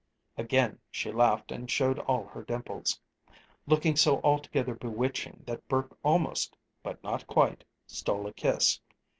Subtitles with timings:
[0.35, 2.99] Again she laughed and showed all her dimples,
[3.67, 8.79] looking so altogether bewitching that Burke almost but not quite stole a kiss.